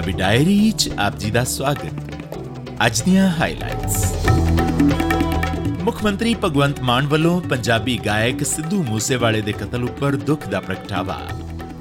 Punjabi 0.00 0.18
diary 0.18 0.70
'ਚ 0.70 0.90
ਆਪ 0.98 1.16
ਜੀ 1.18 1.30
ਦਾ 1.30 1.42
ਸਵਾਗਤ। 1.44 2.14
ਅੱਜ 2.86 3.00
ਦੀਆਂ 3.00 3.28
ਹਾਈਲਾਈਟਸ 3.30 4.04
ਮੁੱਖ 5.82 6.02
ਮੰਤਰੀ 6.04 6.34
ਭਗਵੰਤ 6.44 6.80
ਮਾਨ 6.80 7.06
ਵੱਲੋਂ 7.06 7.40
ਪੰਜਾਬੀ 7.40 7.98
ਗਾਇਕ 8.06 8.44
ਸਿੱਧੂ 8.46 8.82
ਮੂਸੇਵਾਲੇ 8.82 9.40
ਦੇ 9.40 9.52
ਕਤਲ 9.52 9.84
ਉੱਪਰ 9.84 10.16
ਦੁੱਖ 10.16 10.48
ਦਾ 10.48 10.60
ਪ੍ਰਗਟਾਵਾ। 10.60 11.18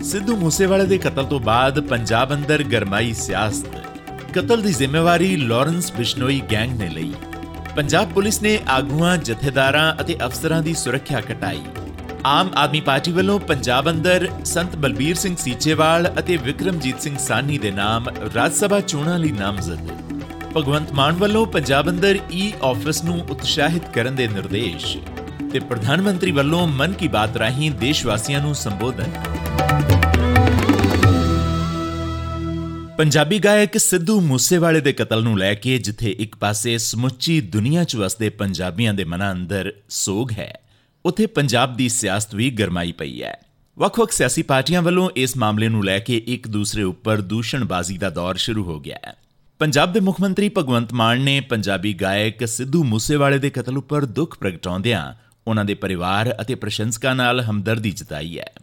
ਸਿੱਧੂ 0.03 0.35
ਮੂਸੇਵਾਲੇ 0.35 0.85
ਦੇ 0.85 0.97
ਕਤਲ 0.97 1.25
ਤੋਂ 1.25 1.39
ਬਾਅਦ 1.39 1.79
ਪੰਜਾਬ 1.79 2.33
ਅੰਦਰ 2.33 2.63
ਗਰਮਾਈ 2.63 3.13
ਸਿਆਸਤ। 3.13 4.33
ਕਤਲ 4.33 4.61
ਦੀ 4.61 4.73
ਜ਼ਿੰਮੇਵਾਰੀ 4.73 5.35
ਲਾਰੈਂਸ 5.35 5.91
ਬਿਸ਼ਨੋਈ 5.93 6.41
ਗੈਂਗ 6.51 6.77
ਨੇ 6.79 6.89
ਲਈ। 6.89 7.13
ਪੰਜਾਬ 7.75 8.11
ਪੁਲਿਸ 8.13 8.41
ਨੇ 8.41 8.59
ਆਗੂਆਂ, 8.69 9.17
ਜਥੇਦਾਰਾਂ 9.17 9.93
ਅਤੇ 10.01 10.17
ਅਫਸਰਾਂ 10.25 10.61
ਦੀ 10.61 10.73
ਸੁਰੱਖਿਆ 10.73 11.21
ਕਟਾਈ 11.21 11.61
ਆਮ 12.25 12.49
ਆਦਮੀ 12.55 12.79
ਪਾਰਟੀ 12.81 13.11
ਵੱਲੋਂ 13.11 13.39
ਪੰਜਾਬ 13.39 13.89
ਅੰਦਰ 13.89 14.27
ਸੰਤ 14.45 14.75
ਬਲਬੀਰ 14.75 15.15
ਸਿੰਘ 15.15 15.35
ਸੀਚੇਵਾਲ 15.35 16.11
ਅਤੇ 16.19 16.37
ਵਿਕਰਮਜੀਤ 16.37 17.01
ਸਿੰਘ 17.01 17.17
ਸਾਨੀ 17.17 17.57
ਦੇ 17.57 17.71
ਨਾਮ 17.71 18.09
ਰਾਜ 18.35 18.53
ਸਭਾ 18.53 18.79
ਚੋਣਾਂ 18.79 19.19
ਲਈ 19.19 19.31
ਨਾਮਜ਼ਦ 19.31 19.91
ਭਗਵੰਤ 20.57 20.91
ਮਾਨ 20.91 21.15
ਵੱਲੋਂ 21.15 21.45
ਪੰਜਾਬ 21.45 21.89
ਅੰਦਰ 21.89 22.19
ਈ 22.31 22.51
ਆਫਿਸ 22.63 23.03
ਨੂੰ 23.03 23.19
ਉਤਸ਼ਾਹਿਤ 23.29 23.89
ਕਰਨ 23.93 24.15
ਦੇ 24.15 24.27
ਨਿਰਦੇਸ਼ 24.27 24.97
ਤੇ 25.53 25.59
ਪ੍ਰਧਾਨ 25.59 26.01
ਮੰਤਰੀ 26.01 26.31
ਵੱਲੋਂ 26.31 26.67
ਮਨ 26.67 26.93
ਕੀ 26.93 27.07
ਬਾਤ 27.07 27.37
ਰਾਹੀਂ 27.37 27.71
ਦੇਸ਼ 27.71 28.05
ਵਾਸੀਆਂ 28.05 28.41
ਨੂੰ 28.41 28.55
ਸੰਬੋਧਨ। 28.55 29.11
ਪੰਜਾਬੀ 32.97 33.39
ਗਾਇਕ 33.39 33.77
ਸਿੱਧੂ 33.77 34.19
ਮੂਸੇਵਾਲੇ 34.21 34.81
ਦੇ 34.81 34.93
ਕਤਲ 34.93 35.23
ਨੂੰ 35.23 35.37
ਲੈ 35.39 35.53
ਕੇ 35.53 35.77
ਜਿੱਥੇ 35.77 36.15
ਇੱਕ 36.19 36.35
ਪਾਸੇ 36.35 36.77
ਸਮੁੱਚੀ 36.77 37.41
ਦੁਨੀਆ 37.41 37.83
'ਚ 37.83 37.95
ਵਸਦੇ 37.95 38.29
ਪੰਜਾਬੀਆਂ 38.29 38.93
ਦੇ 38.93 39.03
ਮਨਾਂ 39.03 39.31
ਅੰਦਰ 39.31 39.73
ਸੋਗ 39.89 40.31
ਹੈ। 40.31 40.53
ਉੱਥੇ 41.05 41.25
ਪੰਜਾਬ 41.25 41.77
ਦੀ 41.77 41.89
ਸਿਆਸਤ 41.89 42.35
ਵੀ 42.35 42.49
ਗਰਮਾਈ 42.49 42.91
ਪਈ 42.91 43.23
ਹੈ। 43.23 43.39
ਵੱਖ-ਵੱਖ 43.77 44.11
ਸਿਆਸੀ 44.11 44.41
ਪਾਰਟੀਆਂ 44.41 44.81
ਵੱਲੋਂ 44.81 45.09
ਇਸ 45.15 45.37
ਮਾਮਲੇ 45.37 45.69
ਨੂੰ 45.69 45.85
ਲੈ 45.85 45.99
ਕੇ 45.99 46.17
ਇੱਕ 46.17 46.47
ਦੂਸਰੇ 46.47 46.83
ਉੱਪਰ 46.83 47.21
ਦੂਸ਼ਣਬਾਜ਼ੀ 47.21 47.97
ਦਾ 47.97 48.09
ਦੌਰ 48.09 48.35
ਸ਼ੁਰੂ 48.35 48.63
ਹੋ 48.63 48.79
ਗਿਆ 48.79 48.97
ਹੈ। 49.07 49.13
ਪੰਜਾਬ 49.59 49.93
ਦੇ 49.93 49.99
ਮੁੱਖ 49.99 50.21
ਮੰਤਰੀ 50.21 50.49
ਭਗਵੰਤ 50.57 50.93
ਮਾਨ 50.93 51.21
ਨੇ 51.21 51.39
ਪੰਜਾਬੀ 51.39 51.93
ਗਾਇਕ 51.93 52.47
ਸਿੱਧੂ 52.47 52.83
ਮੂਸੇਵਾਲੇ 52.83 53.37
ਦੇ 53.37 53.49
ਕਤਲ 53.49 53.77
ਉੱਪਰ 53.77 54.05
ਦੁੱਖ 54.05 54.37
ਪ੍ਰਗਟਾਉਂਦਿਆਂ 54.37 55.13
ਉਹਨਾਂ 55.47 55.65
ਦੇ 55.65 55.73
ਪਰਿਵਾਰ 55.73 56.35
ਅਤੇ 56.41 56.55
ਪ੍ਰਸ਼ੰਸਕਾਂ 56.55 57.15
ਨਾਲ 57.15 57.41
ਹਮਦਰਦੀ 57.41 57.91
ਜਤਾਈ 57.91 58.39
ਹੈ। 58.39 58.53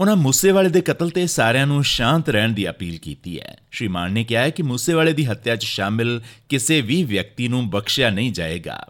ਉਹਨਾਂ 0.00 0.16
ਮੂਸੇਵਾਲੇ 0.16 0.68
ਦੇ 0.68 0.80
ਕਤਲ 0.80 1.10
ਤੇ 1.10 1.26
ਸਾਰਿਆਂ 1.26 1.66
ਨੂੰ 1.66 1.84
ਸ਼ਾਂਤ 1.84 2.28
ਰਹਿਣ 2.28 2.52
ਦੀ 2.52 2.70
ਅਪੀਲ 2.70 2.98
ਕੀਤੀ 2.98 3.40
ਹੈ। 3.40 3.58
ਸ਼੍ਰੀ 3.70 3.88
ਮਾਨ 3.88 4.12
ਨੇ 4.12 4.24
ਕਿਹਾ 4.24 4.42
ਹੈ 4.42 4.50
ਕਿ 4.50 4.62
ਮੂਸੇਵਾਲੇ 4.62 5.12
ਦੀ 5.12 5.24
ਹੱਤਿਆ 5.24 5.56
'ਚ 5.56 5.64
ਸ਼ਾਮਿਲ 5.64 6.20
ਕਿਸੇ 6.48 6.80
ਵੀ 6.80 7.04
ਵਿਅਕਤੀ 7.04 7.48
ਨੂੰ 7.48 7.70
ਬਖਸ਼ਿਆ 7.70 8.10
ਨਹੀਂ 8.10 8.32
ਜਾਏਗਾ। 8.32 8.86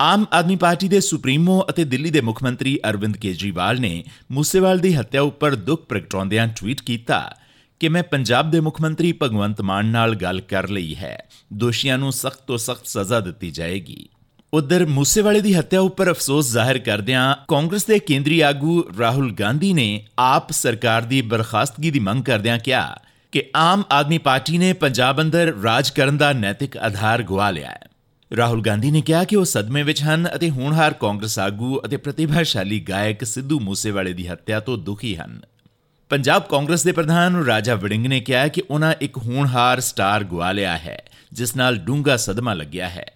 ਆਮ 0.00 0.26
ਆਦਮੀ 0.32 0.56
ਪਾਰਟੀ 0.56 0.88
ਦੇ 0.88 1.00
ਸੁਪਰੀਮੋ 1.00 1.66
ਅਤੇ 1.70 1.84
ਦਿੱਲੀ 1.84 2.10
ਦੇ 2.10 2.20
ਮੁੱਖ 2.20 2.42
ਮੰਤਰੀ 2.42 2.78
ਅਰਵਿੰਦ 2.90 3.16
ਕੇਜਰੀਵਾਲ 3.16 3.80
ਨੇ 3.80 4.04
ਮੂਸੇਵਾਲ 4.32 4.78
ਦੀ 4.78 4.94
ਹੱਤਿਆ 4.94 5.22
ਉੱਪਰ 5.22 5.54
ਦੁੱਖ 5.54 5.82
ਪ੍ਰਗਟਾਉਂਦਿਆਂ 5.84 6.48
ਟਵੀਟ 6.48 6.82
ਕੀਤਾ 6.82 7.36
ਕਿ 7.80 7.88
ਮੈਂ 7.88 8.02
ਪੰਜਾਬ 8.02 8.50
ਦੇ 8.50 8.60
ਮੁੱਖ 8.60 8.80
ਮੰਤਰੀ 8.80 9.12
ਭਗਵੰਤ 9.22 9.60
ਮਾਨ 9.60 9.86
ਨਾਲ 9.86 10.14
ਗੱਲ 10.14 10.40
ਕਰ 10.40 10.68
ਲਈ 10.68 10.94
ਹੈ। 10.94 11.28
ਦੋਸ਼ੀਆਂ 11.52 11.98
ਨੂੰ 11.98 12.12
ਸਖਤ 12.12 12.40
ਤੋਂ 12.46 12.58
ਸਖਤ 12.58 12.86
ਸਜ਼ਾ 12.86 13.20
ਦਿੱਤੀ 13.20 13.50
ਜਾਏਗੀ। 13.50 14.08
ਉਧਰ 14.54 14.86
ਮੂਸੇਵਾਲੇ 14.86 15.40
ਦੀ 15.40 15.54
ਹੱਤਿਆ 15.54 15.80
ਉੱਪਰ 15.80 16.10
ਅਫਸੋਸ 16.10 16.52
ਜ਼ਾਹਿਰ 16.52 16.78
ਕਰਦਿਆਂ 16.78 17.36
ਕਾਂਗਰਸ 17.48 17.86
ਦੇ 17.86 17.98
ਕੇਂਦਰੀ 17.98 18.40
ਆਗੂ 18.40 18.84
ਰਾਹੁਲ 18.98 19.32
ਗਾਂਧੀ 19.32 19.72
ਨੇ 19.72 20.06
ਆਪ 20.18 20.52
ਸਰਕਾਰ 20.52 21.02
ਦੀ 21.02 21.22
ਬਰਖਾਸਤਗੀ 21.22 21.90
ਦੀ 21.90 21.98
ਮੰਗ 21.98 22.24
ਕਰਦਿਆਂ 22.24 22.58
ਕਿਹਾ 22.58 22.98
ਕਿ 23.32 23.44
ਆਮ 23.56 23.82
ਆਦਮੀ 23.92 24.18
ਪਾਰਟੀ 24.18 24.58
ਨੇ 24.58 24.72
ਪੰਜਾਬ 24.72 25.20
ਅੰਦਰ 25.20 25.54
ਰਾਜ 25.62 25.90
ਕਰਨ 25.90 26.16
ਦਾ 26.16 26.32
ਨੈਤਿਕ 26.32 26.76
ਆਧਾਰ 26.76 27.22
ਗਵਾ 27.22 27.50
ਲਿਆ 27.50 27.68
ਹੈ। 27.68 27.87
ਰਾਹੁਲ 28.30 28.60
ਗਾਂਧੀ 28.62 28.90
ਨੇ 28.90 29.00
ਕਿਹਾ 29.00 29.24
ਕਿ 29.24 29.36
ਉਹ 29.36 29.44
ਸਦਮੇ 29.44 29.82
ਵਿੱਚ 29.82 30.02
ਹਨ 30.02 30.28
ਅਤੇ 30.34 30.50
ਹੋਣਹਾਰ 30.50 30.92
ਕਾਂਗਰਸ 30.92 31.38
ਆਗੂ 31.38 31.80
ਅਤੇ 31.84 31.96
ਪ੍ਰਤਿਭਾਸ਼ਾਲੀ 31.96 32.80
ਗਾਇਕ 32.80 33.24
ਸਿੱਧੂ 33.24 33.60
ਮੂਸੇਵਾਲੇ 33.60 34.12
ਦੀ 34.12 34.26
ਹੱਤਿਆ 34.28 34.60
ਤੋਂ 34.60 34.76
ਦੁਖੀ 34.78 35.16
ਹਨ। 35.16 35.40
ਪੰਜਾਬ 36.10 36.42
ਕਾਂਗਰਸ 36.42 36.84
ਦੇ 36.84 36.92
ਪ੍ਰਧਾਨ 36.92 37.36
ਰਾਜਾ 37.36 37.74
ਵੜਿੰਗ 37.74 38.06
ਨੇ 38.06 38.20
ਕਿਹਾ 38.20 38.48
ਕਿ 38.48 38.62
ਉਹਨਾਂ 38.70 38.92
ਇੱਕ 39.00 39.18
ਹੋਣਹਾਰ 39.18 39.80
ਸਟਾਰ 39.80 40.24
ਗਵਾ 40.24 40.52
ਲਿਆ 40.52 40.76
ਹੈ, 40.78 41.02
ਜਿਸ 41.32 41.56
ਨਾਲ 41.56 41.76
ਡੂੰਗਾ 41.76 42.16
ਸਦਮਾ 42.16 42.54
ਲੱਗਿਆ 42.54 42.88
ਹੈ। 42.88 43.06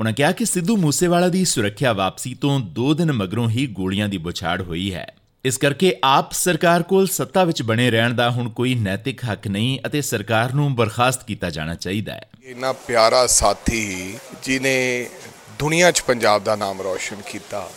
ਉਹਨਾਂ 0.00 0.12
ਕਿਹਾ 0.12 0.32
ਕਿ 0.32 0.44
ਸਿੱਧੂ 0.44 0.76
ਮੂਸੇਵਾਲਾ 0.76 1.28
ਦੀ 1.28 1.44
ਸੁਰੱਖਿਆ 1.44 1.92
ਵਾਪਸੀ 1.92 2.34
ਤੋਂ 2.34 2.60
2 2.60 2.94
ਦਿਨ 2.94 3.12
ਮਗਰੋਂ 3.12 3.48
ਹੀ 3.50 3.66
ਗੋਲੀਆਂ 3.66 4.08
ਦੀ 4.08 4.18
ਬੁਛਾੜ 4.18 4.62
ਹੋਈ 4.62 4.92
ਹੈ। 4.94 5.14
ਇਸ 5.44 5.56
ਕਰਕੇ 5.58 5.94
ਆਪ 6.04 6.32
ਸਰਕਾਰ 6.32 6.82
ਕੋਲ 6.82 7.06
ਸੱਤਾ 7.08 7.42
ਵਿੱਚ 7.44 7.60
ਬਣੇ 7.62 7.90
ਰਹਿਣ 7.90 8.14
ਦਾ 8.14 8.28
ਹੁਣ 8.30 8.48
ਕੋਈ 8.48 8.74
ਨੈਤਿਕ 8.74 9.24
ਹੱਕ 9.24 9.46
ਨਹੀਂ 9.48 9.78
ਅਤੇ 9.86 10.00
ਸਰਕਾਰ 10.02 10.52
ਨੂੰ 10.52 10.74
ਬਰਖਾਸਤ 10.76 11.24
ਕੀਤਾ 11.26 11.50
ਜਾਣਾ 11.50 11.74
ਚਾਹੀਦਾ 11.74 12.14
ਹੈ। 12.14 12.28
ਇੰਨਾ 12.44 12.72
ਪਿਆਰਾ 12.86 13.26
ਸਾਥੀ 13.26 14.18
ਜਿਨੇ 14.44 15.06
ਦੁਨੀਆ 15.58 15.90
'ਚ 15.90 16.00
ਪੰਜਾਬ 16.00 16.44
ਦਾ 16.44 16.56
ਨਾਮ 16.56 16.82
ਰੌਸ਼ਨ 16.82 17.22
ਕੀਤਾ, 17.30 17.68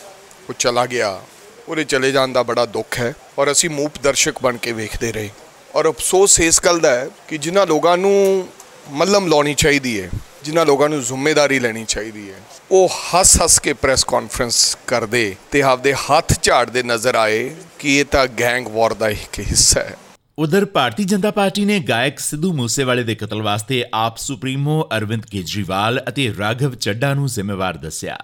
ਉਹ 0.50 0.54
ਚਲਾ 0.54 0.86
ਗਿਆ, 0.86 1.20
ਉਹਦੇ 1.68 1.84
ਚਲੇ 1.84 2.12
ਜਾਣ 2.12 2.32
ਦਾ 2.32 2.44
ਬੜਾ 2.44 2.66
ਦੁੱਖ 2.66 3.00
ਹੈ 3.00 3.14
ਔਰ 3.40 3.52
ਅਸੀਂ 3.52 3.70
ਮੂਪ 3.70 4.02
ਦਰਸ਼ਕ 4.04 4.42
ਬਣ 4.44 4.58
ਕੇ 4.58 4.72
ਵੇਖਦੇ 4.72 5.12
ਰਹੇ। 5.12 5.30
ਔਰ 5.76 5.90
ਅਫਸੋਸ 5.90 6.40
ਇਸ 6.40 6.62
ਗੱਲ 6.66 6.80
ਦਾ 6.80 6.92
ਹੈ 6.92 7.10
ਕਿ 7.28 7.38
ਜਿਨ੍ਹਾਂ 7.38 7.66
ਲੋਕਾਂ 7.68 7.98
ਨੂੰ 7.98 8.48
ਮੱਲਮ 8.92 9.28
ਲਾਉਣੀ 9.28 9.54
ਚਾਹੀਦੀ 9.54 10.00
ਹੈ 10.02 10.10
ਜਿਨ੍ਹਾਂ 10.44 10.66
ਲੋਕਾਂ 10.66 10.90
ਨੂੰ 10.90 11.02
ਜ਼ਿੰਮੇਵਾਰੀ 11.02 11.60
ਲੈਣੀ 11.60 11.86
ਚਾਹੀਦੀ 11.86 12.30
ਹੈ। 12.32 12.40
ਉਹ 12.72 12.90
ਹੱਸ-ਹੱਸ 12.90 13.60
ਕੇ 13.60 13.74
ਪ੍ਰੈਸ 13.74 14.04
ਕਾਨਫਰੰਸ 14.04 14.78
ਕਰਦੇ 14.88 15.36
ਤੇ 15.52 15.62
ਆਪਦੇ 15.62 15.94
ਹੱਥ 15.94 16.42
ਝਾੜਦੇ 16.42 16.84
ਨਜ਼ਰ 16.84 17.16
ਆਏ 17.16 17.56
ਕਿ 17.80 18.00
ਇਹ 18.00 18.06
ਤਾਂ 18.06 18.28
ਗੈਂਗ 18.40 18.68
ਵਾਰ 18.68 18.94
ਦਾ 18.94 19.10
ਇੱਕ 19.10 19.40
ਹਿੱਸਾ 19.40 19.82
ਹੈ। 19.82 19.98
ਉਧਰ 20.40 20.66
ਭਾਰਤੀ 20.66 21.04
ਜਨਤਾ 21.04 21.32
ਪਾਰਟੀ 21.32 21.66
ਨੇ 21.66 21.80
ਗਾਇਕ 21.80 22.20
ਸਿੱਧੂ 22.20 22.54
ਮੂਸੇਵਾਲੇ 22.54 23.04
ਦੇ 23.04 23.16
ਕਤਲ 23.16 23.42
ਵਾਸਤੇ 23.42 23.84
ਆਪ 23.94 24.18
ਸੁਪਰੀਮੋ 24.18 24.90
ਅਰਵਿੰਦ 24.98 25.26
ਕੇਜਰੀਵਾਲ 25.26 26.04
ਅਤੇ 26.10 26.34
ਰਾਘਵ 26.40 26.76
ਚੱਡਾ 26.76 27.14
ਨੂੰ 27.14 27.28
ਜ਼ਿੰਮੇਵਾਰ 27.28 27.78
ਦੱਸਿਆ। 27.78 28.18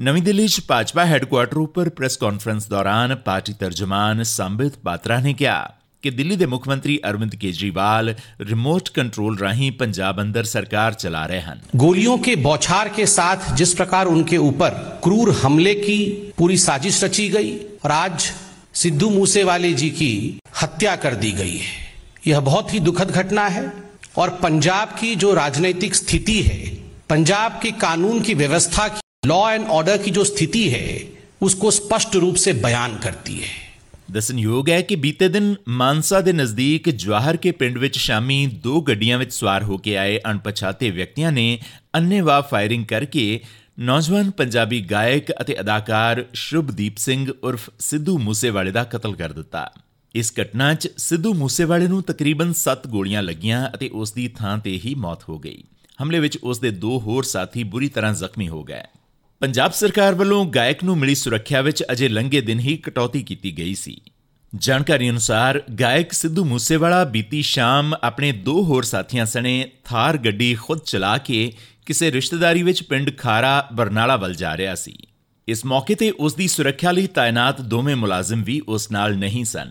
ਨਵੀਂ 0.00 0.22
ਦਿੱਲੀ 0.22 0.48
'ਚ 0.48 0.60
ਭਾਜਪਾ 0.68 1.04
ਹੈੱਡਕੁਆਰਟਰ 1.04 1.56
ਉੱਪਰ 1.56 1.88
ਪ੍ਰੈਸ 1.88 2.16
ਕਾਨਫਰੰਸ 2.16 2.68
ਦੌਰਾਨ 2.68 3.16
ਪਾਰਟੀ 3.16 3.52
ਤਰਜਮਾਨ 3.52 4.22
ਸੰਬਿਤ 4.22 4.78
ਪਾਤਰਾ 4.78 5.20
ਨੇ 5.20 5.32
ਕਿਹਾ 5.32 5.72
ਕਿ 6.02 6.10
ਦਿੱਲੀ 6.10 6.36
ਦੇ 6.36 6.46
ਮੁੱਖ 6.46 6.68
ਮੰਤਰੀ 6.68 6.98
ਅਰਵਿੰਦ 7.08 7.34
ਕੇਜਰੀਵਾਲ 7.34 8.14
ਰਿਮੋਟ 8.40 8.90
ਕੰਟਰੋਲ 8.90 9.38
ਰਾਹੀਂ 9.38 9.72
ਪੰਜਾਬ 9.72 10.20
ਅੰਦਰ 10.20 10.44
ਸਰਕਾਰ 10.44 10.92
ਚਲਾ 10.92 11.26
ਰਹੇ 11.26 11.40
ਹਨ 11.40 11.60
ਗੋਲੀਆਂ 11.76 12.16
बौछार 12.42 12.88
के 12.88 13.04
साथ 13.10 13.44
जिस 13.60 13.72
प्रकार 13.76 14.08
उनके 14.08 14.38
ऊपर 14.38 14.74
क्रूर 15.04 15.30
हमले 15.42 15.72
की 15.74 15.96
पूरी 16.38 16.56
साजिश 16.56 17.02
रची 17.04 17.28
गई 17.28 17.50
और 17.56 17.90
आज 17.90 18.26
सिद्धू 18.74 19.08
मूसेवाले 19.10 19.72
जी 19.72 19.88
की 19.90 20.08
हत्या 20.62 20.94
कर 20.96 21.14
दी 21.14 21.32
गई 21.32 21.56
है, 21.56 21.74
यह 22.28 22.40
बहुत 22.40 22.74
ही 22.74 22.80
दुखद 22.80 23.10
घटना 23.12 23.46
है। 23.48 23.64
और 24.18 24.30
पंजाब 24.42 24.94
की 25.00 25.14
जो 25.16 25.32
राजनीतिक 25.34 25.94
स्थिति 25.94 26.40
है, 26.42 26.58
पंजाब 27.08 27.60
के 27.62 27.70
कानून 27.80 28.20
की 28.20 28.34
व्यवस्था 28.34 28.88
की 28.88 29.28
लॉ 29.28 29.42
एंड 29.50 29.66
ऑर्डर 29.70 29.98
की 29.98 30.10
जो 30.10 30.24
स्थिति 30.24 30.64
है, 30.68 30.88
उसको 31.42 31.70
स्पष्ट 31.72 32.16
रूप 32.16 32.36
से 32.36 32.52
बयान 32.62 32.98
करती 32.98 33.38
है। 33.40 33.65
ਦੱਸਣਯੋਗ 34.12 34.68
ਹੈ 34.68 34.80
ਕਿ 34.80 34.96
ਬੀਤੇ 34.96 35.28
ਦਿਨ 35.28 35.54
ਮਾਨਸਾ 35.68 36.20
ਦੇ 36.20 36.32
ਨਜ਼ਦੀਕ 36.32 36.88
ਜਵਾਹਰ 36.90 37.36
ਕੇ 37.36 37.50
ਪਿੰਡ 37.50 37.78
ਵਿੱਚ 37.78 37.98
ਸ਼ਾਮੀ 37.98 38.46
ਦੋ 38.46 38.80
ਗੱਡੀਆਂ 38.80 39.18
ਵਿੱਚ 39.18 39.32
ਸਵਾਰ 39.32 39.62
ਹੋ 39.62 39.76
ਕੇ 39.76 39.96
ਆਏ 39.96 40.20
ਅਣਪਛਾਤੇ 40.30 40.90
ਵਿਅਕਤੀਆਂ 40.90 41.32
ਨੇ 41.32 41.58
ਅੰਨੇਵਾਹ 41.96 42.42
ਫਾਇਰਿੰਗ 42.42 42.84
ਕਰਕੇ 42.86 43.40
ਨੌਜਵਾਨ 43.78 44.30
ਪੰਜਾਬੀ 44.30 44.80
ਗਾਇਕ 44.80 45.32
ਅਤੇ 45.40 45.60
ਅਦਾਕਾਰ 45.60 46.24
ਸ਼ੁਭਦੀਪ 46.34 46.96
ਸਿੰਘ 46.96 47.32
ਉਰਫ 47.42 47.70
ਸਿੱਧੂ 47.80 48.18
ਮੂਸੇਵਾਲੇ 48.18 48.70
ਦਾ 48.70 48.84
ਕਤਲ 48.84 49.14
ਕਰ 49.14 49.32
ਦਿੱਤਾ। 49.32 49.70
ਇਸ 50.14 50.32
ਘਟਨਾ 50.40 50.74
'ਚ 50.74 50.88
ਸਿੱਧੂ 50.96 51.34
ਮੂਸੇਵਾਲੇ 51.34 51.86
ਨੂੰ 51.86 52.02
ਤਕਰੀਬਨ 52.02 52.52
7 52.52 52.86
ਗੋਲੀਆਂ 52.86 53.22
ਲੱਗੀਆਂ 53.22 53.68
ਅਤੇ 53.74 53.88
ਉਸ 53.88 54.12
ਦੀ 54.12 54.28
ਥਾਂ 54.28 54.58
ਤੇ 54.58 54.80
ਹੀ 54.84 54.94
ਮੌਤ 54.94 55.28
ਹੋ 55.28 55.38
ਗਈ। 55.38 55.62
ਹਮਲੇ 56.02 56.20
ਵਿੱਚ 56.20 56.38
ਉਸ 56.42 56.58
ਦੇ 56.58 56.70
ਦੋ 56.70 57.00
ਹੋਰ 57.00 57.24
ਸਾਥੀ 57.24 57.62
ਬੁਰੀ 57.62 57.88
ਤਰ੍ਹਾਂ 57.88 58.14
ਜ਼ਖਮੀ 58.14 58.48
ਹੋ 58.48 58.64
ਗਏ। 58.64 58.82
ਪੰਜਾਬ 59.40 59.72
ਸਰਕਾਰ 59.72 60.14
ਵੱਲੋਂ 60.14 60.46
ਗਾਇਕ 60.46 60.84
ਨੂੰ 60.84 60.98
ਮਿਲੀ 60.98 61.14
ਸੁਰੱਖਿਆ 61.14 61.60
ਵਿੱਚ 61.60 61.82
ਅਜੇ 61.92 62.08
ਲੰਘੇ 62.08 62.40
ਦਿਨ 62.40 62.60
ਹੀ 62.60 62.76
ਕਟੌਤੀ 62.76 63.22
ਕੀਤੀ 63.22 63.58
ਗਈ 63.58 63.74
ਸੀ। 63.74 64.00
ਜਾਣਕਾਰੀ 64.54 65.10
ਅਨੁਸਾਰ 65.10 65.62
ਗਾਇਕ 65.80 66.12
ਸਿੱਧੂ 66.12 66.44
ਮੂਸੇਵਾਲਾ 66.44 67.04
ਬੀਤੀ 67.04 67.42
ਸ਼ਾਮ 67.42 67.94
ਆਪਣੇ 68.02 68.32
ਦੋ 68.32 68.64
ਹੋਰ 68.64 68.82
ਸਾਥੀਆਂ 68.82 69.26
ਸਣੇ 69.26 69.70
ਥਾਰ 69.84 70.18
ਗੱਡੀ 70.18 70.54
ਖੁਦ 70.54 70.78
ਚਲਾ 70.78 71.18
ਕੇ 71.18 71.52
ਕਿਸੇ 71.86 72.12
ਰਿਸ਼ਤੇਦਾਰੀ 72.12 72.62
ਵਿੱਚ 72.62 72.82
ਪਿੰਡ 72.82 73.10
ਖਾਰਾ, 73.18 73.68
ਬਰਨਾਲਾ 73.72 74.16
ਵੱਲ 74.16 74.34
ਜਾ 74.34 74.56
ਰਿਹਾ 74.56 74.74
ਸੀ। 74.74 74.96
ਇਸ 75.48 75.64
ਮੌਕੇ 75.64 75.94
ਤੇ 75.94 76.10
ਉਸ 76.10 76.34
ਦੀ 76.34 76.48
ਸੁਰੱਖਿਆ 76.48 76.92
ਲਈ 76.92 77.06
ਤਾਇਨਾਤ 77.06 77.60
ਦੋਵੇਂ 77.60 77.96
ਮੁਲਾਜ਼ਮ 77.96 78.42
ਵੀ 78.42 78.60
ਉਸ 78.68 78.90
ਨਾਲ 78.90 79.16
ਨਹੀਂ 79.16 79.44
ਸਨ। 79.44 79.70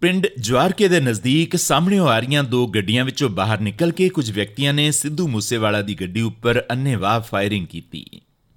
ਪਿੰਡ 0.00 0.26
ਜਵਾਰਕੇ 0.40 0.88
ਦੇ 0.88 1.00
ਨਜ਼ਦੀਕ 1.00 1.56
ਸਾਹਮਣੇ 1.56 1.98
ਆ 1.98 2.18
ਰਹੀਆਂ 2.18 2.44
ਦੋ 2.44 2.66
ਗੱਡੀਆਂ 2.66 3.04
ਵਿੱਚੋਂ 3.04 3.30
ਬਾਹਰ 3.30 3.60
ਨਿਕਲ 3.60 3.92
ਕੇ 3.92 4.08
ਕੁਝ 4.08 4.30
ਵਿਅਕਤੀਆਂ 4.30 4.74
ਨੇ 4.74 4.90
ਸਿੱਧੂ 4.90 5.28
ਮੂਸੇਵਾਲਾ 5.28 5.82
ਦੀ 5.82 5.94
ਗੱਡੀ 5.94 6.20
ਉੱਪਰ 6.20 6.64
ਅੰਨੇਵਾਹ 6.70 7.20
ਫਾਇਰਿੰਗ 7.20 7.66
ਕੀਤੀ। 7.66 8.06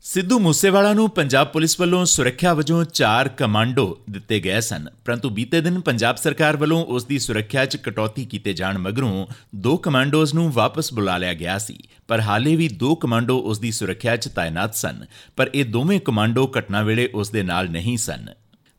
ਸਿੱਧੂ 0.06 0.38
ਮੂਸੇਵਾਲਾ 0.40 0.92
ਨੂੰ 0.94 1.10
ਪੰਜਾਬ 1.10 1.48
ਪੁਲਿਸ 1.48 1.80
ਵੱਲੋਂ 1.80 2.04
ਸੁਰੱਖਿਆ 2.06 2.54
ਵਜੋਂ 2.54 2.84
4 2.94 3.30
ਕਮਾਂਡੋ 3.38 3.86
ਦਿੱਤੇ 4.10 4.40
ਗਏ 4.40 4.60
ਸਨ, 4.62 4.86
ਪਰੰਤੂ 5.06 5.30
ਬੀਤੇ 5.30 5.62
ਦਿਨ 5.62 5.80
ਪੰਜਾਬ 5.80 6.16
ਸਰਕਾਰ 6.16 6.58
ਵੱਲੋਂ 6.58 6.84
ਉਸ 6.86 7.06
ਦੀ 7.06 7.18
ਸੁਰੱਖਿਆ 7.20 7.66
'ਚ 7.66 7.78
ਕਟੌਤੀ 7.78 8.26
ਕੀਤੇ 8.26 8.54
ਜਾਣ 8.54 8.78
ਮਗਰੋਂ 8.78 9.26
ਦੋ 9.56 9.76
ਕਮਾਂਡੋਜ਼ 9.78 10.34
ਨੂੰ 10.36 10.52
ਵਾਪਸ 10.54 10.94
ਬੁਲਾ 10.94 11.18
ਲਿਆ 11.18 11.34
ਗਿਆ 11.34 11.58
ਸੀ, 11.58 11.78
ਪਰ 12.08 12.22
ਹਾਲੇ 12.22 12.56
ਵੀ 12.56 12.68
ਦੋ 12.68 12.94
ਕਮਾਂਡੋ 12.96 13.38
ਉਸ 13.40 13.60
ਦੀ 13.60 13.72
ਸੁਰੱਖਿਆ 13.72 14.16
'ਚ 14.18 14.28
ਤਾਇਨਾਤ 14.28 14.76
ਸਨ, 14.76 15.06
ਪਰ 15.38 15.50
ਇਹ 15.54 15.66
ਦੋਵੇਂ 15.66 16.00
ਕਮਾਂਡੋ 16.00 16.52
ਘਟਨਾ 16.60 16.82
ਵੇਲੇ 16.84 17.10
ਉਸ 17.14 17.30
ਦੇ 17.30 17.44
ਨਾਲ 17.44 17.70
ਨਹੀਂ 17.70 17.98
ਸਨ। 17.98 18.30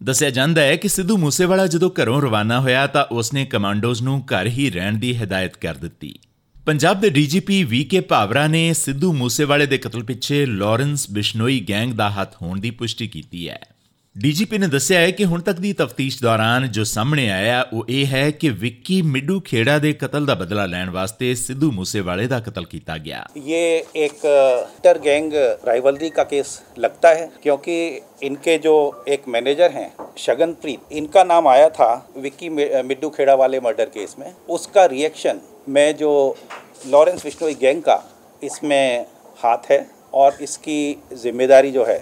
ਦੱਸਿਆ 0.00 0.30
ਜਾਂਦਾ 0.30 0.62
ਹੈ 0.62 0.76
ਕਿ 0.76 0.88
ਸਿੱਧੂ 0.88 1.16
ਮੂਸੇਵਾਲਾ 1.16 1.66
ਜਦੋਂ 1.66 1.90
ਘਰੋਂ 2.02 2.20
ਰਵਾਨਾ 2.22 2.60
ਹੋਇਆ 2.60 2.86
ਤਾਂ 2.86 3.04
ਉਸਨੇ 3.12 3.44
ਕਮਾਂਡੋਜ਼ 3.46 4.02
ਨੂੰ 4.02 4.22
ਘਰ 4.26 4.46
ਹੀ 4.48 4.70
ਰਹਿਣ 4.70 4.98
ਦੀ 4.98 5.16
ਹਦਾਇਤ 5.16 5.56
ਕਰ 5.56 5.74
ਦਿੱਤੀ। 5.74 6.14
ਪੰਜਾਬ 6.65 6.99
ਦੇ 7.01 7.09
ਡੀਜੀਪੀ 7.09 7.63
ਵੀਕੇ 7.63 7.99
ਭਾਵਰਾ 7.99 8.47
ਨੇ 8.47 8.71
ਸਿੱਧੂ 8.73 9.11
ਮੂਸੇਵਾਲੇ 9.13 9.65
ਦੇ 9.65 9.77
ਕਤਲ 9.77 10.03
ਪਿੱਛੇ 10.03 10.45
ਲਾਰੈਂਸ 10.45 11.09
ਬਿਸ਼ਨੋਈ 11.11 11.59
ਗੈਂਗ 11.69 11.93
ਦਾ 11.93 12.09
ਹੱਥ 12.09 12.35
ਹੋਣ 12.41 12.59
ਦੀ 12.59 12.71
ਪੁਸ਼ਟੀ 12.71 13.07
ਕੀਤੀ 13.07 13.47
ਹੈ 13.49 13.59
ਡੀਜੀਪੀ 14.15 14.57
ਨੇ 14.57 14.67
ਦੱਸਿਆ 14.67 14.99
ਹੈ 14.99 15.11
ਕਿ 15.11 15.25
ਹੁਣ 15.25 15.41
ਤੱਕ 15.41 15.59
ਦੀ 15.59 15.71
ਤਫਤੀਸ਼ 15.73 16.17
ਦੌਰਾਨ 16.21 16.67
ਜੋ 16.67 16.83
ਸਾਹਮਣੇ 16.83 17.29
ਆਇਆ 17.29 17.61
ਉਹ 17.73 17.85
ਇਹ 17.89 18.05
ਹੈ 18.05 18.29
ਕਿ 18.31 18.49
ਵਿੱਕੀ 18.49 19.01
ਮਿੱਡੂ 19.01 19.39
ਖੇੜਾ 19.39 19.77
ਦੇ 19.79 19.91
ਕਤਲ 19.93 20.25
ਦਾ 20.25 20.35
ਬਦਲਾ 20.35 20.65
ਲੈਣ 20.65 20.89
ਵਾਸਤੇ 20.89 21.33
ਸਿੱਧੂ 21.35 21.71
ਮੂਸੇਵਾਲੇ 21.71 22.27
ਦਾ 22.27 22.39
ਕਤਲ 22.39 22.65
ਕੀਤਾ 22.65 22.97
ਗਿਆ 22.97 23.23
ये 23.47 23.61
एक 23.95 24.25
टर 24.83 24.97
गैंग 25.05 25.33
राइवलरी 25.63 26.09
का 26.09 26.25
केस 26.25 26.51
लगता 26.77 27.13
है 27.13 27.27
क्योंकि 27.43 27.77
इनके 28.23 28.57
जो 28.59 28.73
एक 29.07 29.29
मैनेजर 29.29 29.71
हैं 29.71 29.87
शगनप्रीत 30.21 30.91
इनका 30.93 31.23
नाम 31.25 31.47
आया 31.47 31.69
था 31.71 31.87
विक्की 32.19 32.49
मि- 32.51 32.67
मिड्डू 32.85 33.11
खेड़ा 33.11 33.37
वाले 33.37 33.61
मर्डर 33.61 33.93
केस 33.93 34.15
में 34.19 34.27
उसका 34.51 34.85
रिएक्शन 34.89 35.41
में 35.67 35.95
जो 35.97 36.11
लॉरेंस 36.87 37.23
बिश्नोई 37.23 37.53
गैंग 37.55 37.81
का 37.81 37.97
इसमें 38.41 39.05
हाथ 39.39 39.71
है 39.71 39.79
और 40.13 40.37
इसकी 40.41 40.81
जिम्मेदारी 41.15 41.71
जो 41.71 41.85
है 41.85 41.97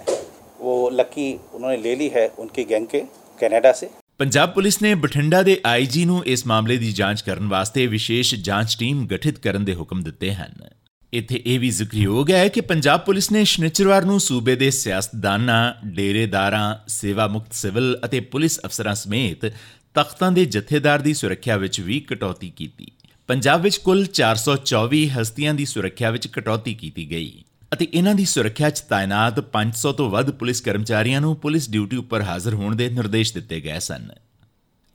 वो 0.60 0.76
लकी 0.92 1.32
उन्होंने 1.54 1.76
ले 1.78 1.94
ली 1.94 2.08
है 2.08 2.28
उनकी 2.38 2.64
गैंग 2.64 2.86
के 2.86 3.00
कनाडा 3.38 3.72
से 3.72 3.88
ਪੰਜਾਬ 4.20 4.52
ਪੁਲਿਸ 4.52 4.80
ਨੇ 4.82 4.94
ਬਠਿੰਡਾ 4.94 5.42
ਦੇ 5.42 5.56
ਆਈਜੀ 5.66 6.04
ਨੂੰ 6.04 6.22
ਇਸ 6.26 6.46
ਮਾਮਲੇ 6.46 6.76
ਦੀ 6.76 6.90
ਜਾਂਚ 6.92 7.20
ਕਰਨ 7.22 7.46
ਵਾਸਤੇ 7.48 7.86
ਵਿਸ਼ੇਸ਼ 7.86 8.34
ਜਾਂਚ 8.40 8.76
ਟੀਮ 8.78 9.06
ਗਠਿਤ 9.06 9.38
ਕਰਨ 9.38 9.64
ਦੇ 9.64 9.74
ਹੁਕਮ 9.74 10.02
ਦਿੱਤੇ 10.02 10.32
ਹਨ 10.34 10.68
ਇੱਥੇ 11.12 11.40
ਇਹ 11.46 11.58
ਵੀ 11.60 11.70
ਜ਼ਿਕਰਯੋਗ 11.70 12.30
ਹੈ 12.30 12.46
ਕਿ 12.48 12.60
ਪੰਜਾਬ 12.62 13.00
ਪੁਲਿਸ 13.04 13.30
ਨੇ 13.32 13.44
ਸ਼ਨੀਚਰਵਾਰ 13.44 14.04
ਨੂੰ 14.04 14.18
ਸੂਬੇ 14.20 14.56
ਦੇ 14.56 14.70
ਸਿਆਸਤਦਾਨਾਂ 14.70 15.72
ਡੇਰੇਦਾਰਾਂ 15.94 16.74
ਸੇਵਾ 16.88 17.26
ਮੁਕਤ 17.28 17.52
ਸਿਵਲ 17.52 17.98
ਅਤੇ 18.04 18.20
ਪੁਲਿਸ 18.32 18.60
ਅਫਸਰਾਂ 18.66 18.94
ਸਮੇਤ 18.94 19.46
ਤਖਤਾਂ 19.94 20.30
ਦੇ 20.32 20.44
ਜਥੇਦਾਰ 20.46 21.00
ਦੀ 21.00 21.14
ਸੁਰੱਖਿਆ 21.14 21.56
ਵਿੱਚ 21.56 21.80
ਵੀ 21.80 22.00
ਕਟੌਤੀ 22.00 22.50
ਕੀਤੀ 22.50 22.92
ਪੰਜਾਬ 23.29 23.61
ਵਿੱਚ 23.61 23.77
ਕੁੱਲ 23.77 24.05
424 24.13 25.05
ਹਸਤੀਆਂ 25.09 25.53
ਦੀ 25.53 25.65
ਸੁਰੱਖਿਆ 25.65 26.09
ਵਿੱਚ 26.09 26.27
ਕਟੌਤੀ 26.27 26.73
ਕੀਤੀ 26.73 27.09
ਗਈ 27.11 27.31
ਅਤੇ 27.73 27.87
ਇਹਨਾਂ 27.93 28.13
ਦੀ 28.15 28.25
ਸੁਰੱਖਿਆ 28.25 28.69
'ਚ 28.69 28.79
ਤਾਇਨਾਤ 28.79 29.39
500 29.53 29.93
ਤੋਂ 29.93 30.09
ਵੱਧ 30.09 30.29
ਪੁਲਿਸ 30.31 30.61
ਕਰਮਚਾਰੀਆਂ 30.61 31.21
ਨੂੰ 31.21 31.35
ਪੁਲਿਸ 31.35 31.69
ਡਿਊਟੀ 31.69 31.97
ਉੱਪਰ 31.97 32.21
ਹਾਜ਼ਰ 32.21 32.53
ਹੋਣ 32.53 32.75
ਦੇ 32.75 32.89
ਨਿਰਦੇਸ਼ 32.89 33.33
ਦਿੱਤੇ 33.33 33.59
ਗਏ 33.61 33.79
ਸਨ। 33.79 34.07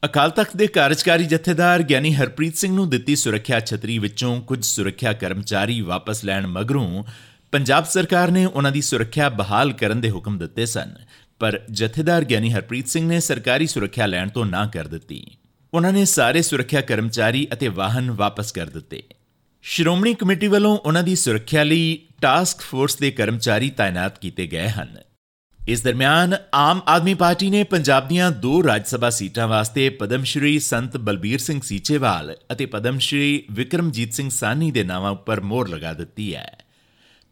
ਅਕਾਲ 0.03 0.31
ਤਖਤ 0.31 0.57
ਦੇ 0.57 0.67
ਕਾਰਜਕਾਰੀ 0.67 1.25
ਜਥੇਦਾਰ 1.25 1.83
ਗਿਆਨੀ 1.83 2.15
ਹਰਪ੍ਰੀਤ 2.15 2.57
ਸਿੰਘ 2.57 2.75
ਨੂੰ 2.75 2.89
ਦਿੱਤੀ 2.91 3.17
ਸੁਰੱਖਿਆ 3.17 3.61
ਛਤਰੀ 3.61 3.99
ਵਿੱਚੋਂ 3.99 4.41
ਕੁਝ 4.43 4.65
ਸੁਰੱਖਿਆ 4.65 5.13
ਕਰਮਚਾਰੀ 5.13 5.81
ਵਾਪਸ 5.81 6.25
ਲੈਣ 6.25 6.47
ਮਗਰੋਂ 6.47 7.05
ਪੰਜਾਬ 7.53 7.85
ਸਰਕਾਰ 7.85 8.31
ਨੇ 8.31 8.45
ਉਹਨਾਂ 8.47 8.73
ਦੀ 8.73 8.81
ਸੁਰੱਖਿਆ 8.81 9.29
ਬਹਾਲ 9.29 9.73
ਕਰਨ 9.73 10.01
ਦੇ 10.01 10.11
ਹੁਕਮ 10.11 10.39
ਦਿੱਤੇ 10.39 10.67
ਸਨ, 10.67 10.95
ਪਰ 11.39 11.61
ਜਥੇਦਾਰ 11.71 12.25
ਗਿਆਨੀ 12.25 12.53
ਹਰਪ੍ਰੀਤ 12.53 12.89
ਸਿੰਘ 12.89 13.07
ਨੇ 13.09 13.21
ਸਰਕਾਰੀ 13.21 13.67
ਸੁਰੱਖਿਆ 13.67 14.07
ਲੈਣ 14.07 14.29
ਤੋਂ 14.29 14.47
ਨਾ 14.47 14.67
ਕਰ 14.67 14.89
ਦਿੱਤੀ। 14.89 15.25
ਉਹਨਾਂ 15.75 15.93
ਨੇ 15.93 16.05
ਸਾਰੇ 16.05 16.43
ਸੁਰੱਖਿਆ 16.43 16.81
ਕਰਮਚਾਰੀ 16.81 17.47
ਅਤੇ 17.53 17.69
ਵਾਹਨ 17.69 18.11
ਵਾਪਸ 18.11 18.53
ਕਰ 18.53 18.67
ਦਿੱਤੇ। 18.67 19.03
ਸ਼੍ਰੋਮਣੀ 19.63 20.15
ਕਮੇਟੀ 20.15 20.47
ਵੱਲੋਂ 20.47 20.79
ਉਹਨਾਂ 20.79 21.03
ਦੀ 21.03 21.17
ਸੁਰੱਖਿਆ 21.17 21.65
ਲਈ 21.65 21.99
ਟਾਸਕ 22.23 22.61
ਫੋਰਸ 22.61 22.97
ਦੇ 22.97 23.11
ਕਰਮਚਾਰੀ 23.11 23.71
ਤਾਇਨਾਤ 23.71 24.19
ਕੀਤੇ 24.19 24.47
ਗਏ 24.47 24.69
ਹਨ। 24.69 24.97
ਇਸ 25.69 25.83
ਦਰਮਿਆਨ 25.83 26.37
ਆਮ 26.55 26.81
ਆਦਮੀ 26.89 27.15
ਪਾਰਟੀ 27.15 27.51
ਨੇ 27.51 27.65
ਪੰਜਾਬ 27.65 28.09
ਦੀਆਂ 28.09 28.31
ਦੋ 28.31 28.65
ਰਾਜ 28.65 28.87
ਸਭਾ 28.87 29.11
ਸੀਟਾਂ 29.11 29.49
ਵਾਸਤੇ 29.49 29.89
ਪਦਮ 29.89 30.25
ਸ਼੍ਰੀ 30.25 30.59
ਸੰਤ 30.59 30.97
ਬਲਬੀਰ 30.97 31.39
ਸਿੰਘ 31.39 31.61
ਸੀਚੇਵਾਲ 31.65 32.37
ਅਤੇ 32.53 32.67
ਪਦਮ 32.67 32.99
ਸ਼੍ਰੀ 32.99 33.45
ਵਿਕਰਮਜੀਤ 33.51 34.13
ਸਿੰਘ 34.13 34.31
ਸਾਨੀ 34.31 34.71
ਦੇ 34.71 34.85
ਨਾਵਾਂ 34.85 35.11
ਉੱਪਰ 35.11 35.41
ਮੋਹਰ 35.41 35.69
ਲਗਾ 35.69 35.93
ਦਿੱਤੀ 35.93 36.35
ਹੈ। 36.35 36.65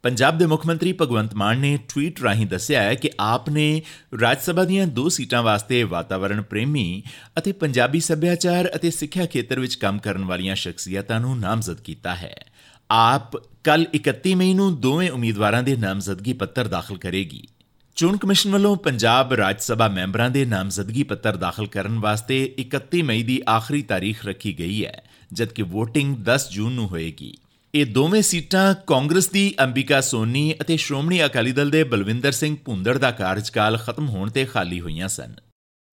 ਪੰਜਾਬ 0.08 0.38
ਦੇ 0.38 0.46
ਮੁੱਖ 0.46 0.66
ਮੰਤਰੀ 0.66 0.92
ਭਗਵੰਤ 0.92 1.34
ਮਾਨ 1.34 1.58
ਨੇ 1.58 1.78
ਟਵੀਟ 1.88 2.22
ਰਾਹੀਂ 2.22 2.46
ਦੱਸਿਆ 2.46 2.82
ਹੈ 2.82 2.94
ਕਿ 2.94 3.10
ਆਪ 3.20 3.50
ਨੇ 3.50 3.82
ਰਾਜ 4.20 4.38
ਸਭਾ 4.40 4.64
ਦੀਆਂ 4.64 4.86
ਦੋ 4.86 5.08
ਸੀਟਾਂ 5.08 5.42
ਵਾਸਤੇ 5.42 5.82
ਵਾਤਾਵਰਣ 5.82 6.42
ਪ੍ਰੇਮੀ 6.42 7.02
ਅਤੇ 7.38 7.52
ਪੰਜਾਬੀ 7.52 8.00
ਸੱਭਿਆਚਾਰ 8.00 8.70
ਅਤੇ 8.74 8.90
ਸਿੱਖਿਆ 8.90 9.26
ਖੇਤਰ 9.26 9.60
ਵਿੱਚ 9.60 9.74
ਕੰਮ 9.74 9.98
ਕਰਨ 9.98 10.24
ਵਾਲੀਆਂ 10.24 10.54
ਸ਼ਖਸੀਅਤਾਂ 10.54 11.20
ਨੂੰ 11.20 11.38
ਨਾਮਜ਼ਦ 11.38 11.80
ਕੀਤਾ 11.80 12.14
ਹੈ। 12.14 12.44
ਆਪ 12.90 13.36
ਕੱਲ 13.64 13.86
31 13.94 14.34
ਮਈ 14.34 14.54
ਨੂੰ 14.54 14.80
ਦੋਵੇਂ 14.80 15.10
ਉਮੀਦਵਾਰਾਂ 15.10 15.62
ਦੇ 15.62 15.76
ਨਾਮਜ਼ਦਗੀ 15.76 16.32
ਪੱਤਰ 16.32 16.68
ਦਾਖਲ 16.68 16.98
ਕਰੇਗੀ। 16.98 17.48
ਚੋਣ 17.96 18.16
ਕਮਿਸ਼ਨ 18.16 18.50
ਵੱਲੋਂ 18.50 18.76
ਪੰਜਾਬ 18.76 19.32
ਰਾਜ 19.32 19.60
ਸਭਾ 19.60 19.88
ਮੈਂਬਰਾਂ 19.88 20.30
ਦੇ 20.30 20.44
ਨਾਮਜ਼ਦਗੀ 20.44 21.02
ਪੱਤਰ 21.02 21.36
ਦਾਖਲ 21.36 21.66
ਕਰਨ 21.66 21.98
ਵਾਸਤੇ 21.98 22.54
31 22.58 23.02
ਮਈ 23.02 23.22
ਦੀ 23.22 23.42
ਆਖਰੀ 23.48 23.82
ਤਾਰੀਖ 23.82 24.26
ਰੱਖੀ 24.26 24.58
ਗਈ 24.58 24.84
ਹੈ, 24.84 25.02
ਜਦਕਿ 25.32 25.62
VOTING 25.62 26.16
10 26.22 26.50
ਜੂਨ 26.50 26.72
ਨੂੰ 26.72 26.88
ਹੋਏਗੀ। 26.88 27.36
ਇਹ 27.74 27.86
ਦੋਵੇਂ 27.86 28.22
ਸੀਟਾਂ 28.22 28.74
ਕਾਂਗਰਸ 28.86 29.28
ਦੀ 29.28 29.54
ਅੰਬਿਕਾ 29.62 30.00
ਸੋਨੀ 30.00 30.54
ਅਤੇ 30.60 30.76
ਸ਼੍ਰੋਮਣੀ 30.76 31.24
ਅਕਾਲੀ 31.24 31.52
ਦਲ 31.52 31.70
ਦੇ 31.70 31.84
ਬਲਵਿੰਦਰ 31.84 32.32
ਸਿੰਘ 32.32 32.56
ਭੁੰਦੜ 32.64 32.98
ਦਾ 32.98 33.10
ਕਾਰਜਕਾਲ 33.10 33.76
ਖਤਮ 33.78 34.08
ਹੋਣ 34.08 34.30
ਤੇ 34.30 34.44
ਖਾਲੀ 34.44 34.80
ਹੋਈਆਂ 34.80 35.08
ਸਨ। 35.08 35.34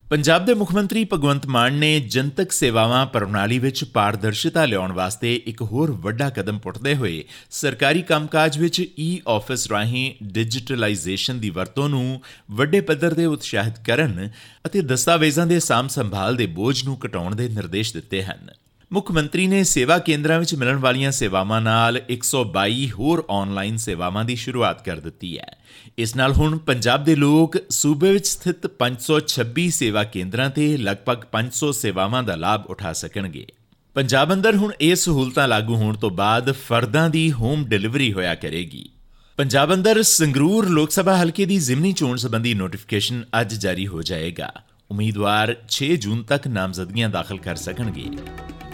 ਪੰਜਾਬ 0.10 0.46
ਦੇ 0.46 0.54
ਮੁੱਖ 0.54 0.74
ਮੰਤਰੀ 0.74 1.08
ਭਗਵੰਤ 1.14 1.46
ਮਾਨ 1.46 1.74
ਨੇ 1.74 2.00
ਜਨਤਕ 2.00 2.52
ਸੇਵਾਵਾਂ 2.52 3.06
ਪ੍ਰਣਾਲੀ 3.06 3.60
ਵਿੱਚ 3.60 3.84
ਪਾਰਦਰਸ਼ਤਾ 3.84 4.66
ਲਿਆਉਣ 4.66 4.92
ਵਾਸਤੇ 4.92 5.36
ਇੱਕ 5.46 5.62
ਹੋਰ 5.62 5.92
ਵੱਡਾ 5.92 6.30
ਕਦਮ 6.30 6.60
ਪੁੱਟਦੇ 6.60 6.96
ਹੋਏ 6.96 7.24
ਸਰਕਾਰੀ 7.52 8.02
ਕੰਮਕਾਜ 8.02 8.58
ਵਿੱਚ 8.58 8.88
ਈ-ਆਫਿਸ 9.00 9.68
ਰਾਹੀਂ 9.68 10.14
ਡਿਜੀਟਲਾਈਜੇਸ਼ਨ 10.24 11.40
ਦੀ 11.40 11.50
ਵਰਤੋਂ 11.50 11.90
ਨੂੰ 11.90 12.22
ਵੱਡੇ 12.52 12.82
ਪੱਧਰ 12.82 13.14
ਤੇ 13.14 13.26
ਉਤਸ਼ਾਹਿਤ 13.26 13.80
ਕਰਨ 13.80 14.30
ਅਤੇ 14.66 14.82
ਦਸਤਾਵੇਜ਼ਾਂ 14.82 15.48
ਦੇ 15.48 15.60
ਸਾਂਭ 15.60 15.88
ਸੰਭਾਲ 15.88 16.36
ਦੇ 16.36 16.46
ਬੋਝ 16.46 16.86
ਨੂੰ 16.86 16.98
ਘਟਾਉਣ 17.06 17.36
ਦੇ 17.36 17.50
ਨਿਰਦੇਸ਼ 17.50 17.94
ਦਿੱਤੇ 17.94 18.24
ਹਨ। 18.24 18.50
ਮੁੱਖ 18.94 19.12
ਮੰਤਰੀ 19.12 19.48
ਨੇ 19.48 19.64
ਸੇਵਾ 19.64 19.98
ਕੇਂਦਰਾਂ 19.98 20.40
ਵਿੱਚ 20.40 20.56
ਮਿਲਣ 20.56 20.76
ਵਾਲੀਆਂ 20.76 21.12
ਸੇਵਾਵਾਂ 21.12 21.62
ਨਾਲ 21.62 22.02
122 22.10 22.92
ਹੋਰ 22.92 23.26
ਆਨਲਾਈਨ 23.30 23.78
ਸੇਵਾਵਾਂ 23.78 24.26
ਦੀ 24.26 24.36
ਸ਼ੁਰੂਆਤ 24.36 24.86
ਕਰ 24.86 25.00
ਦਿੱਤੀ 25.00 25.38
ਹੈ। 25.38 25.58
ਇਸ 25.98 26.16
ਨਾਲ 26.16 26.34
ਹੁਣ 26.34 26.58
ਪੰਜਾਬ 26.58 27.04
ਦੇ 27.04 27.16
ਲੋਕ 27.16 27.58
ਸੂਬੇ 27.70 28.12
ਵਿੱਚ 28.12 28.28
ਸਥਿਤ 28.28 28.68
526 28.80 29.70
ਸੇਵਾ 29.70 30.04
ਕੇਂਦਰਾਂ 30.04 30.50
ਤੇ 30.50 30.78
ਲਗਭਗ 30.78 31.18
500 31.32 31.72
ਸੇਵਾਵਾਂ 31.72 32.24
ਦਾ 32.24 32.36
ਲਾਭ 32.36 32.66
ਉਠਾ 32.66 32.94
ਸਕਣਗੇ। 32.94 33.46
ਪੰਜਾਬ 33.94 34.34
ਅੰਦਰ 34.34 34.56
ਹੁਣ 34.56 34.74
ਇਹ 34.82 34.96
ਸਹੂਲਤਾਂ 34.96 35.48
ਲਾਗੂ 35.48 35.76
ਹੋਣ 35.76 35.98
ਤੋਂ 35.98 36.12
ਬਾਅਦ 36.12 36.52
ਫਰਦਾਂ 36.52 37.10
ਦੀ 37.10 37.32
ਹੋਮ 37.32 37.66
ਡਿਲੀਵਰੀ 37.66 38.14
ਹੋਇਆ 38.14 38.36
ਕਰੇਗੀ। 38.36 38.90
ਪੰਜਾਬ 39.38 39.74
ਅੰਦਰ 39.74 40.04
ਸੰਗਰੂਰ 40.04 40.70
ਲੋਕ 40.70 40.92
ਸਭਾ 40.92 41.18
ਹਲਕੇ 41.18 41.46
ਦੀ 41.46 41.58
ਜ਼ਿਮਨੀ 41.58 41.94
ਚੋਣ 41.94 42.18
ਸੰਬੰਧੀ 42.18 42.54
ਨੋਟੀਫਿਕੇਸ਼ਨ 42.54 43.24
ਅੱਜ 43.42 43.54
ਜਾਰੀ 43.54 43.88
ਹੋ 43.88 44.02
ਜਾਏਗਾ। 44.02 44.52
ਉਮੀਦਵਾਰ 44.92 45.56
6 45.68 45.96
ਜੂਨ 45.96 46.24
ਤੱਕ 46.24 46.48
ਨਾਮਜ਼ਦਗੀਆਂ 46.48 47.10
ਦਾਖਲ 47.10 47.38
ਕਰ 47.38 47.56
ਸਕਣਗੇ। 47.56 48.10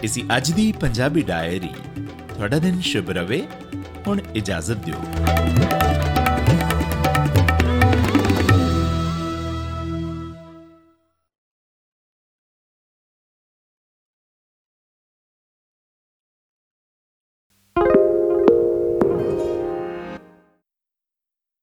ਇਸੀ 0.03 0.23
ਅੱਜ 0.37 0.51
ਦੀ 0.51 0.71
ਪੰਜਾਬੀ 0.71 1.21
ਡਾਇਰੀ 1.21 1.69
ਤੁਹਾਡਾ 2.35 2.59
ਦਿਨ 2.59 2.79
ਸ਼ੁਭ 2.81 3.09
ਰਵੇ 3.09 3.41
ਹੁਣ 4.07 4.19
ਇਜਾਜ਼ਤ 4.35 4.85
ਦਿਓ। 4.85 5.01